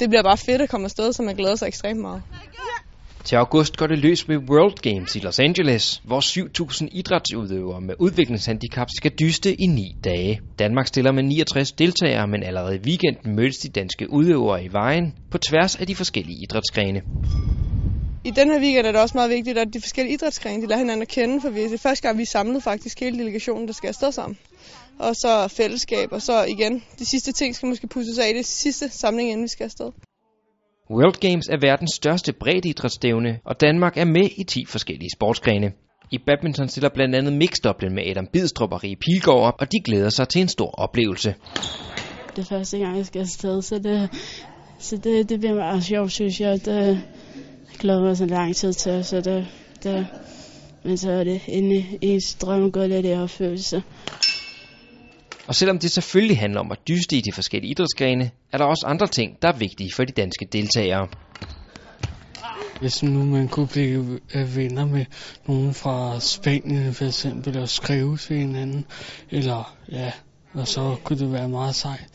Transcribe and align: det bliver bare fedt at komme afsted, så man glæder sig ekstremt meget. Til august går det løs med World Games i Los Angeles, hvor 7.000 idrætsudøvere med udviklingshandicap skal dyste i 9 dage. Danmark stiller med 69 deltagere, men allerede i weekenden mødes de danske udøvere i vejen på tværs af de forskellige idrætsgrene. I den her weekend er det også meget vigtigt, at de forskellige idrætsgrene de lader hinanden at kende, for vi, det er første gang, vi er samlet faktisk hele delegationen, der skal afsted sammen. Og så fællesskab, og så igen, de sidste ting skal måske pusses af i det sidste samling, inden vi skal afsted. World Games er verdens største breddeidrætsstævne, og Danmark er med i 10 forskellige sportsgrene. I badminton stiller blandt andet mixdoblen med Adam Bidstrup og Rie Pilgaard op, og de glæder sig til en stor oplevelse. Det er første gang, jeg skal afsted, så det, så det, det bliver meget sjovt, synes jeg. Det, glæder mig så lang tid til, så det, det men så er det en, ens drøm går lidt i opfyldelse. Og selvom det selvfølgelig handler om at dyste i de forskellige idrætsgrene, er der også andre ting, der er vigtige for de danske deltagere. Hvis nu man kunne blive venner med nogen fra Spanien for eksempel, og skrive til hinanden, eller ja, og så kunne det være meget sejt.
det 0.00 0.08
bliver 0.08 0.22
bare 0.22 0.36
fedt 0.36 0.62
at 0.62 0.68
komme 0.68 0.84
afsted, 0.84 1.12
så 1.12 1.22
man 1.22 1.34
glæder 1.34 1.56
sig 1.56 1.66
ekstremt 1.66 2.00
meget. 2.00 2.22
Til 3.24 3.36
august 3.36 3.76
går 3.76 3.86
det 3.86 3.98
løs 3.98 4.28
med 4.28 4.36
World 4.36 4.76
Games 4.82 5.16
i 5.16 5.18
Los 5.18 5.38
Angeles, 5.38 6.00
hvor 6.04 6.20
7.000 6.20 6.88
idrætsudøvere 6.92 7.80
med 7.80 7.94
udviklingshandicap 7.98 8.88
skal 8.96 9.12
dyste 9.20 9.60
i 9.60 9.66
9 9.66 9.96
dage. 10.04 10.40
Danmark 10.58 10.86
stiller 10.86 11.12
med 11.12 11.22
69 11.22 11.72
deltagere, 11.72 12.26
men 12.26 12.42
allerede 12.42 12.76
i 12.76 12.80
weekenden 12.80 13.36
mødes 13.36 13.58
de 13.58 13.68
danske 13.68 14.12
udøvere 14.12 14.64
i 14.64 14.72
vejen 14.72 15.14
på 15.30 15.38
tværs 15.38 15.76
af 15.76 15.86
de 15.86 15.94
forskellige 15.94 16.42
idrætsgrene. 16.42 17.02
I 18.24 18.30
den 18.30 18.50
her 18.50 18.60
weekend 18.60 18.86
er 18.86 18.92
det 18.92 19.00
også 19.00 19.16
meget 19.16 19.30
vigtigt, 19.30 19.58
at 19.58 19.68
de 19.74 19.80
forskellige 19.80 20.14
idrætsgrene 20.14 20.62
de 20.62 20.66
lader 20.66 20.78
hinanden 20.78 21.02
at 21.02 21.08
kende, 21.08 21.40
for 21.40 21.50
vi, 21.50 21.64
det 21.64 21.72
er 21.72 21.78
første 21.78 22.02
gang, 22.02 22.18
vi 22.18 22.22
er 22.22 22.26
samlet 22.26 22.62
faktisk 22.62 23.00
hele 23.00 23.18
delegationen, 23.18 23.66
der 23.66 23.72
skal 23.72 23.88
afsted 23.88 24.12
sammen. 24.12 24.38
Og 24.98 25.16
så 25.16 25.54
fællesskab, 25.56 26.12
og 26.12 26.22
så 26.22 26.44
igen, 26.44 26.82
de 26.98 27.06
sidste 27.06 27.32
ting 27.32 27.54
skal 27.56 27.68
måske 27.68 27.86
pusses 27.86 28.18
af 28.18 28.30
i 28.34 28.36
det 28.36 28.46
sidste 28.46 28.88
samling, 28.88 29.30
inden 29.30 29.42
vi 29.42 29.48
skal 29.48 29.64
afsted. 29.64 29.90
World 30.90 31.20
Games 31.20 31.48
er 31.48 31.56
verdens 31.60 31.94
største 31.94 32.32
breddeidrætsstævne, 32.32 33.38
og 33.44 33.60
Danmark 33.60 33.96
er 33.96 34.04
med 34.04 34.28
i 34.36 34.44
10 34.44 34.64
forskellige 34.64 35.10
sportsgrene. 35.16 35.72
I 36.10 36.18
badminton 36.18 36.68
stiller 36.68 36.88
blandt 36.94 37.14
andet 37.14 37.32
mixdoblen 37.32 37.94
med 37.94 38.02
Adam 38.10 38.26
Bidstrup 38.32 38.72
og 38.72 38.84
Rie 38.84 38.96
Pilgaard 38.96 39.40
op, 39.40 39.54
og 39.60 39.72
de 39.72 39.80
glæder 39.84 40.08
sig 40.08 40.28
til 40.28 40.40
en 40.40 40.48
stor 40.48 40.70
oplevelse. 40.70 41.34
Det 42.36 42.38
er 42.38 42.46
første 42.48 42.78
gang, 42.78 42.96
jeg 42.96 43.06
skal 43.06 43.20
afsted, 43.20 43.62
så 43.62 43.78
det, 43.78 44.10
så 44.78 44.96
det, 44.96 45.28
det 45.28 45.40
bliver 45.40 45.54
meget 45.54 45.84
sjovt, 45.84 46.12
synes 46.12 46.40
jeg. 46.40 46.64
Det, 46.64 47.02
glæder 47.78 48.00
mig 48.00 48.16
så 48.16 48.26
lang 48.26 48.56
tid 48.56 48.72
til, 48.72 49.04
så 49.04 49.20
det, 49.20 49.46
det 49.82 50.06
men 50.82 50.98
så 50.98 51.10
er 51.10 51.24
det 51.24 51.40
en, 51.48 51.84
ens 52.00 52.34
drøm 52.34 52.72
går 52.72 52.86
lidt 52.86 53.06
i 53.06 53.12
opfyldelse. 53.12 53.82
Og 55.46 55.54
selvom 55.54 55.78
det 55.78 55.90
selvfølgelig 55.90 56.38
handler 56.38 56.60
om 56.60 56.72
at 56.72 56.78
dyste 56.88 57.16
i 57.16 57.20
de 57.20 57.32
forskellige 57.32 57.70
idrætsgrene, 57.70 58.30
er 58.52 58.58
der 58.58 58.64
også 58.64 58.86
andre 58.86 59.06
ting, 59.06 59.42
der 59.42 59.48
er 59.48 59.56
vigtige 59.56 59.90
for 59.96 60.04
de 60.04 60.12
danske 60.12 60.48
deltagere. 60.52 61.08
Hvis 62.80 63.02
nu 63.02 63.24
man 63.24 63.48
kunne 63.48 63.66
blive 63.66 64.20
venner 64.34 64.86
med 64.86 65.04
nogen 65.46 65.74
fra 65.74 66.20
Spanien 66.20 66.94
for 66.94 67.04
eksempel, 67.04 67.58
og 67.58 67.68
skrive 67.68 68.16
til 68.16 68.36
hinanden, 68.36 68.86
eller 69.30 69.76
ja, 69.92 70.12
og 70.52 70.68
så 70.68 70.96
kunne 71.04 71.18
det 71.18 71.32
være 71.32 71.48
meget 71.48 71.74
sejt. 71.74 72.06